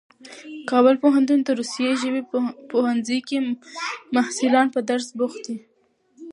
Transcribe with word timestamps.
کابل 0.71 0.95
پوهنتون 1.03 1.39
د 1.43 1.49
روسي 1.59 1.87
ژبو 2.01 2.21
پوهنځي 2.71 3.19
کې 3.27 3.37
محصلان 4.15 4.67
په 4.75 4.79
درس 4.89 5.07
بوخت 5.17 5.39
دي. 5.47 5.57